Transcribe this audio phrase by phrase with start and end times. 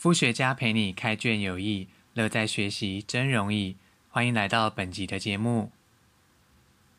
[0.00, 3.76] 副学家陪你开卷有益，乐在学习真容易。
[4.08, 5.72] 欢迎来到本集的节目。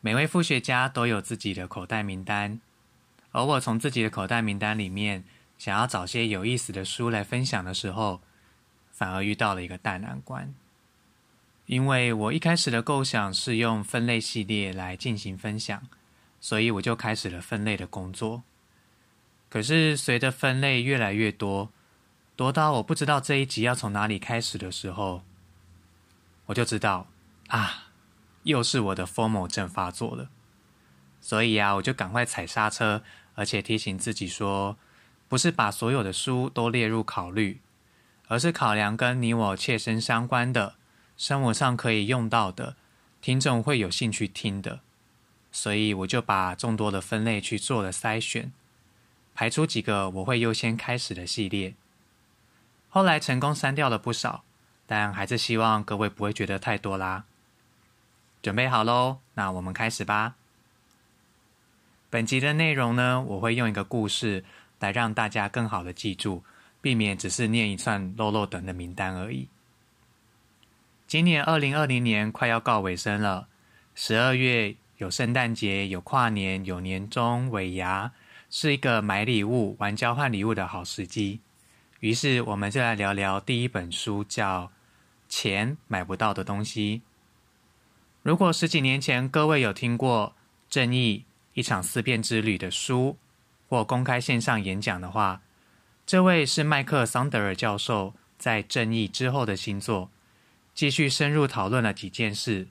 [0.00, 2.60] 每位副学家都有自己的口袋名单，
[3.32, 5.24] 而我从自己的口袋名单里面
[5.58, 8.20] 想要找些有意思的书来分享的时候，
[8.92, 10.54] 反而遇到了一个大难关。
[11.66, 15.82] 因为我一开始的构想是用分类系列来进行分享，
[16.40, 18.44] 所以我就开始了分类的工作。
[19.48, 21.72] 可是随着分类越来越多，
[22.34, 25.22] 多到我不知道这一集要从哪里开始的时候，
[26.46, 27.06] 我就知道
[27.48, 27.88] 啊，
[28.44, 30.30] 又是我的 formal 症发作了。
[31.20, 33.04] 所以啊，我就赶快踩刹车，
[33.34, 34.76] 而且提醒自己说，
[35.28, 37.60] 不是把所有的书都列入考虑，
[38.26, 40.74] 而是考量跟你我切身相关的。
[41.16, 42.74] 生活上可以用到的，
[43.20, 44.80] 听众会有兴趣听的，
[45.52, 48.52] 所以我就把众多的分类去做了筛选，
[49.34, 51.74] 排出几个我会优先开始的系列。
[52.94, 54.44] 后来成功删掉了不少，
[54.86, 57.24] 但还是希望各位不会觉得太多啦。
[58.42, 60.34] 准备好喽，那我们开始吧。
[62.10, 64.44] 本集的内容呢，我会用一个故事
[64.78, 66.44] 来让大家更好的记住，
[66.82, 69.48] 避免只是念一串漏漏等的名单而已。
[71.06, 73.48] 今年二零二零年快要告尾声了，
[73.94, 78.12] 十二月有圣诞节，有跨年，有年终尾牙，
[78.50, 81.40] 是一个买礼物、玩交换礼物的好时机。
[82.02, 84.66] 于是，我们就来聊聊第一本书，叫
[85.28, 87.00] 《钱买不到的东西》。
[88.24, 90.34] 如果十几年前各位有听过
[90.68, 93.16] 《正义：一场思辨之旅》的书，
[93.68, 95.42] 或公开线上演讲的话，
[96.04, 100.10] 这位是麦克桑德尔教授在《正义》之后的新作。
[100.74, 102.66] 继续深入讨论了几件事：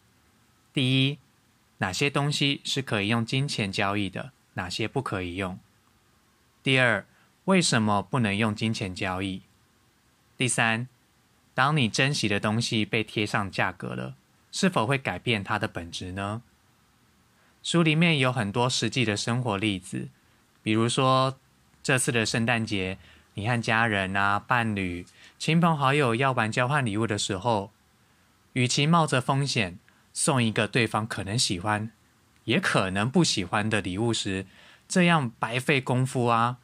[0.74, 1.20] 第一，
[1.78, 5.56] 哪些东西是可以用金钱交易的，哪些不可以用；
[6.62, 7.06] 第二，
[7.52, 9.42] 为什么不能用金钱交易；
[10.38, 10.88] 第三，
[11.54, 14.16] 当你珍惜的东西被贴上价格了，
[14.54, 16.44] 是否会改变它的本质呢？
[17.62, 20.08] 书里面有很多实际的生活例子，
[20.64, 21.38] 比如说
[21.84, 22.98] 这次的圣诞节，
[23.34, 25.06] 你和家人啊、伴侣、
[25.38, 27.74] 亲朋好友要玩交换礼物的时候。
[28.54, 29.78] 与其冒着风险
[30.14, 31.92] 送一个对方可能喜欢，
[32.46, 34.46] 也可能不喜欢的礼物时，
[34.88, 36.58] 这样白费功夫啊，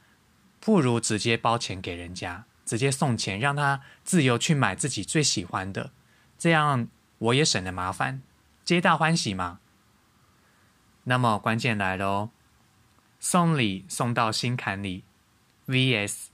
[0.59, 5.91] 不如直接包钱给人家，直接送钱，让他自由去买自己最喜欢的，
[6.38, 6.88] 这样
[7.19, 8.22] 我也省了麻烦，
[8.66, 9.59] 皆大欢喜嘛。
[11.06, 12.29] 那么关键来了哦，
[13.19, 15.06] 送礼送到心坎里
[15.68, 16.25] ，vs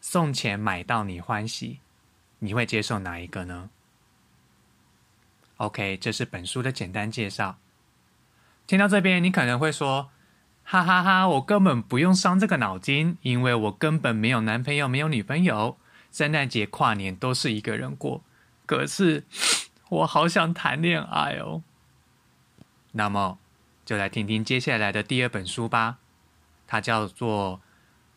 [0.00, 1.80] 送钱买到你欢喜，
[2.40, 3.70] 你会接受哪一个呢
[5.58, 7.58] ？OK，这是本书的简单介绍。
[8.66, 10.10] 听到这边，你可能会说
[10.70, 15.78] ：“哈哈哈，我根本不用伤这个脑筋，因为我根本没有男朋友，没有女朋友，
[16.12, 18.22] 圣诞节、跨年都是一个人过。
[18.66, 19.24] 可是，
[19.88, 21.62] 我好想谈恋爱哦。”
[22.92, 23.38] 那么，
[23.86, 25.96] 就来听听接下来的第二本书吧。
[26.66, 27.56] 它叫做《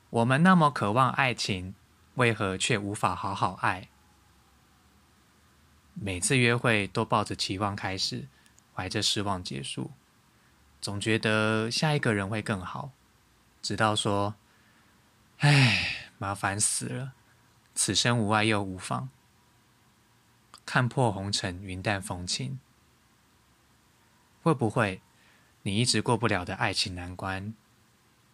[0.09, 1.73] 我们那么渴望爱情，
[2.15, 3.83] 为何却无法好好爱》。
[5.93, 8.27] 每次约会都抱着期望开始，
[8.75, 9.91] 怀着失望结束，
[10.81, 12.91] 总觉得下一个人会更好，
[13.61, 14.35] 直到说
[15.39, 17.13] ：“唉，麻烦死了，
[17.75, 19.09] 此生无爱又无妨，
[20.65, 22.59] 看破红尘，云淡风轻。”
[24.41, 25.01] 会不会
[25.61, 27.53] 你一直过不了的爱情难关，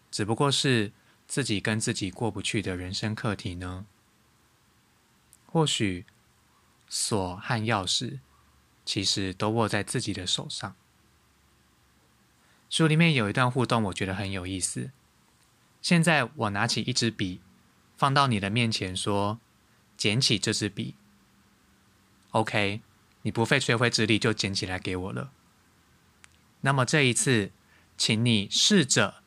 [0.09, 0.93] 只不过是
[1.27, 3.85] 自己跟自己过不去的人生课题呢？
[5.45, 6.05] 或许。
[6.89, 8.19] 锁和钥匙
[8.85, 10.73] 其实都握在自己的手上。
[12.69, 14.91] 书里面有一段互动，我觉得很有意思。
[15.81, 17.41] 现在我拿起一支笔，
[17.95, 19.39] 放到你的面前，说
[19.95, 20.95] ：“捡起这支笔。”
[22.31, 22.81] OK，
[23.21, 25.31] 你不费吹灰之力就捡起来给我了。
[26.61, 27.51] 那么这一次，
[27.97, 29.23] 请你试着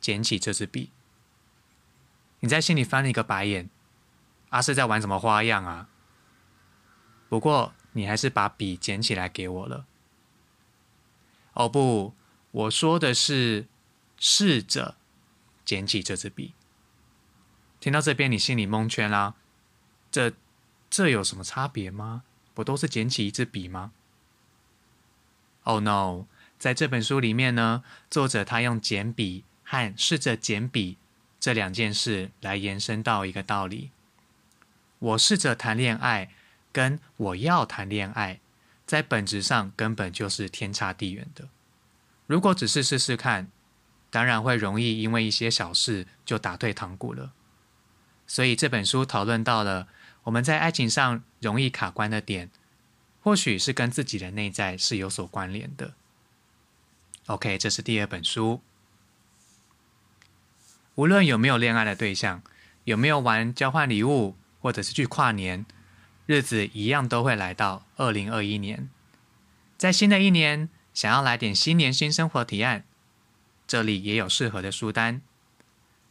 [0.00, 0.90] 捡起这支笔。
[2.40, 3.70] 你在心里翻了一个白眼，
[4.48, 5.88] 阿是在玩什么花样啊？
[7.28, 9.86] 不过，你还是把笔捡起来给我了。
[11.52, 12.14] 哦不，
[12.50, 13.66] 我说的是
[14.18, 14.96] 试着
[15.64, 16.54] 捡起这支笔。
[17.78, 19.34] 听到这边，你心里蒙圈啦。
[20.10, 20.32] 这
[20.88, 22.24] 这有什么差别吗？
[22.52, 23.92] 不都是捡起一支笔吗
[25.64, 26.26] ？Oh no！
[26.58, 30.98] 在这本书里面呢，作者他用捡笔和试着捡笔
[31.38, 33.90] 这两件事来延伸到一个道理：
[34.98, 36.30] 我试着谈恋爱。
[36.72, 38.38] 跟我要谈恋爱，
[38.86, 41.48] 在本质上根本就是天差地远的。
[42.30, 43.48] 如果只是试试看，
[44.08, 47.32] 当然会容易因为一些小事就打退堂鼓了。
[48.24, 49.88] 所以这本书讨论到了
[50.22, 52.48] 我们在爱情上容易卡关的点，
[53.20, 55.94] 或许是跟自己的内在是有所关联的。
[57.26, 58.62] OK，这是第二本书。
[60.94, 62.44] 无论有没有恋爱的对象，
[62.84, 65.66] 有没有玩交换礼物，或者是去跨年，
[66.26, 68.88] 日子一样都会来到二零二一年。
[69.76, 70.68] 在新的一年，
[71.00, 72.84] 想要来点新年新生活提案，
[73.66, 75.22] 这里也有适合的书单。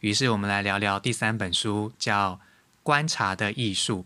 [0.00, 2.34] 于是我们来聊聊第三本书，叫
[2.82, 3.98] 《观察的艺术》。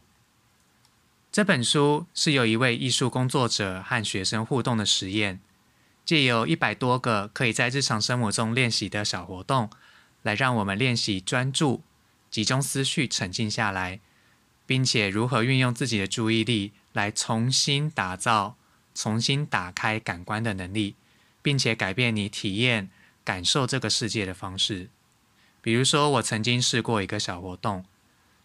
[1.33, 5.41] 这本书是由一位艺术工作者和学生互动的实验。
[6.05, 9.71] 借由一百多个可以在日常生活中练习的小活动，
[10.21, 11.83] 来让我们练习专注、
[12.31, 14.01] 集中思绪、沉静下来，
[14.67, 18.59] 并且如何运用自己的注意力来重新打造、
[18.95, 20.95] 重新打开感官的能力，
[21.43, 22.89] 并且改变你体验、
[23.25, 24.89] 感受这个世界的方式。
[25.61, 27.85] 比如说，我曾经试过一个小活动，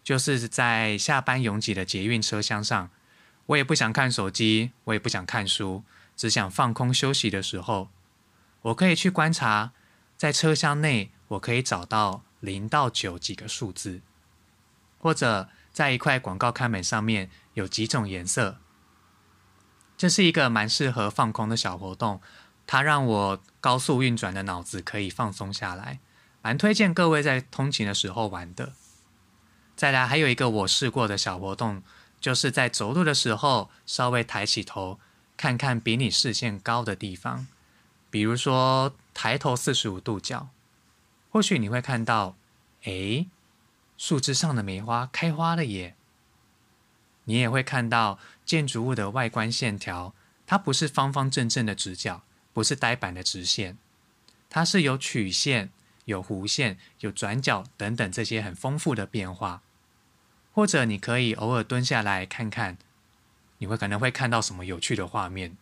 [0.02, 2.90] 就是在下班拥挤的捷运车厢上，
[3.46, 5.84] 我也不想看手机，我也不想看书。
[6.16, 7.88] 只想放空休息的时候，
[8.62, 9.72] 我可以去观察，
[10.18, 14.02] 在车厢内，我可以找到零到九几个数字，
[14.98, 18.58] 或者在一块广告看板上面有几种颜色。
[20.00, 22.22] 这是一个蛮适合放空的小活动，
[22.66, 26.00] 它让我高速运转的脑子可以放松下来，
[26.40, 28.72] 蛮推荐各位在通勤的时候玩的。
[29.76, 31.82] 再来，还有一个我试过的小活动，
[32.18, 34.98] 就是在走路的时候稍微抬起头。
[35.36, 37.46] 看看比你视线高的地方，
[38.08, 40.48] 比如说抬头四十五度角，
[41.30, 42.36] 或许你会看到，
[42.84, 43.26] 哎，
[43.98, 45.94] 树枝上的梅花开花了耶。
[47.24, 48.18] 你也会看到
[48.50, 50.12] 建筑物的外观线条，
[50.44, 53.78] 它不是方方正正的直角，不是呆板的直线，
[54.48, 55.70] 它是有曲线、
[56.06, 59.62] 有弧线、有转角等等这些很丰富的变化。
[60.50, 62.76] 或者你可以偶尔蹲下来看看。
[63.58, 65.56] 你会可能会看到什么有趣的画面，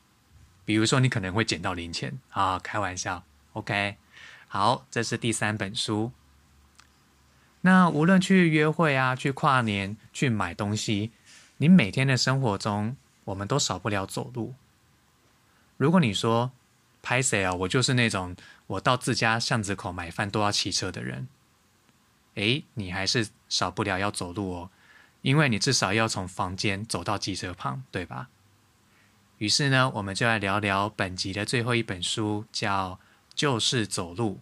[0.65, 3.97] 比如说你可能会捡到零钱啊，开玩笑，OK，
[4.47, 6.11] 好，这是第三本书。
[7.61, 11.11] 那无论去约会啊，去跨年，去买东西，
[11.59, 14.55] 你每天的生活中，我们都少不了走路。
[15.77, 16.53] 如果你说
[17.03, 18.35] 拍谁啊，我就是那种
[18.67, 21.29] 我到自家巷子口买饭都要骑车的人，
[22.35, 24.71] 诶，你还是少不了要走路哦。
[25.23, 28.29] 因为你至少要从房间走到机车旁，对吧？
[29.39, 32.95] 于是呢，我们就来聊聊本集的最后一本书，叫
[33.35, 34.41] 《就是走路》。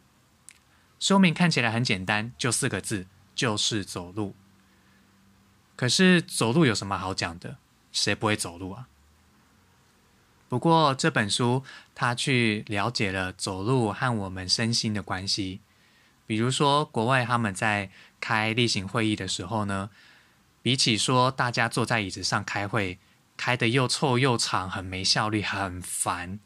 [1.01, 4.35] 说明看起来很简单，就四个字：就是走路。
[5.77, 7.59] 可是走路有什么好讲的？
[7.93, 8.89] 谁不会走路啊？
[10.49, 11.63] 不过这本书
[11.95, 15.61] 它去了解了走路和我们身心的关系。
[16.27, 17.91] 比如说，国外他们在
[18.21, 19.91] 开例行会议的时候呢。
[20.63, 22.99] 比起说大家坐在椅子上开会，
[23.37, 26.41] 开得又臭又长，很没效率，很烦，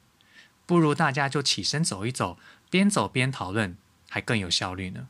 [0.67, 2.39] 不如大家就起身走一走，
[2.69, 3.79] 边走边讨论，
[4.11, 5.09] 还更有效率呢。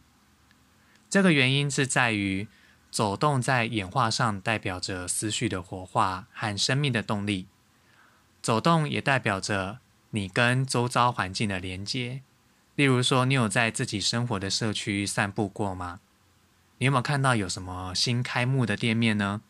[1.08, 2.46] 这个原因是在于，
[2.90, 7.46] 走动在演化上代表着思绪的活化和生命的动力，
[8.42, 9.78] 走动也代表着
[10.10, 12.22] 你跟周遭环境的连接。
[12.75, 16.00] 例如说，你有在自己生活的社区散步过吗？
[16.78, 19.43] 你有没有看到有什么新开幕的店面呢？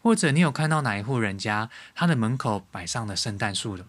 [0.00, 3.86] 或者你有看到哪一户人家他的门口摆上了圣诞树了？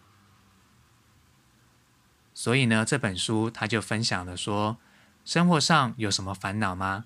[2.33, 4.77] 所以呢，这本书他就分享了说，
[5.23, 7.05] 生活上有什么烦恼吗？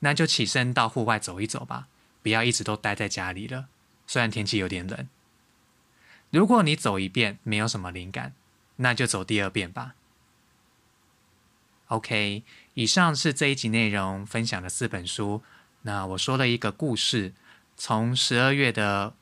[0.00, 1.88] 那就起身到户外走一走吧，
[2.22, 3.68] 不要一直都待在家里了。
[4.06, 5.08] 虽然天气有点冷，
[6.30, 8.34] 如果你走一遍没有什么灵感，
[8.76, 9.94] 那就走第二遍吧。
[11.88, 12.42] OK，
[12.74, 15.42] 以上是这一集内容分享的四本书。
[15.82, 17.32] 那我说了一个故事，
[17.76, 19.14] 从十二月的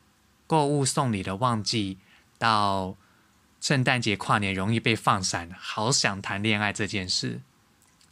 [0.46, 1.98] 购物送礼的旺季，
[2.36, 2.96] 到
[3.60, 7.40] 圣诞节跨年容易被放闪，好想谈恋爱这件事。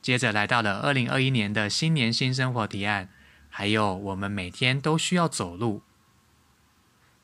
[0.06, 3.08] 接着来到了二零二一年的新年新生活提案，
[3.48, 5.82] 还有我们每天都需要走路。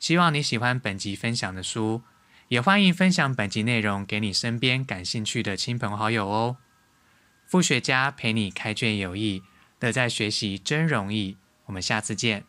[0.01, 2.01] 希望你喜欢本集分享的书，
[2.49, 6.57] 也欢迎分享本集内容给你身边感兴趣的亲朋好友哦。
[7.45, 9.43] 副学家陪你开卷有益，
[9.79, 11.37] 乐在学习真容易。
[11.67, 12.43] 我们下次见。